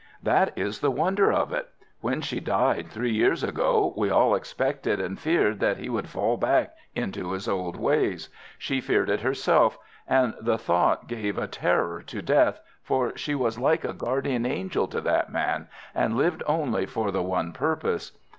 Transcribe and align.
"That 0.23 0.57
is 0.57 0.79
the 0.79 0.89
wonder 0.89 1.31
of 1.31 1.53
it. 1.53 1.67
When 1.99 2.21
she 2.21 2.39
died 2.39 2.87
three 2.89 3.13
years 3.13 3.43
ago, 3.43 3.93
we 3.95 4.09
all 4.09 4.33
expected 4.33 4.99
and 4.99 5.19
feared 5.19 5.59
that 5.59 5.77
he 5.77 5.89
would 5.89 6.09
fall 6.09 6.37
back 6.37 6.73
into 6.95 7.33
his 7.33 7.47
old 7.47 7.75
ways. 7.77 8.27
She 8.57 8.81
feared 8.81 9.11
it 9.11 9.21
herself, 9.21 9.77
and 10.07 10.33
the 10.41 10.57
thought 10.57 11.07
gave 11.07 11.37
a 11.37 11.45
terror 11.47 12.01
to 12.01 12.21
death, 12.23 12.59
for 12.81 13.15
she 13.15 13.35
was 13.35 13.59
like 13.59 13.83
a 13.85 13.93
guardian 13.93 14.43
angel 14.43 14.87
to 14.87 15.01
that 15.01 15.31
man, 15.31 15.67
and 15.93 16.17
lived 16.17 16.41
only 16.47 16.87
for 16.87 17.11
the 17.11 17.21
one 17.21 17.51
purpose. 17.53 18.11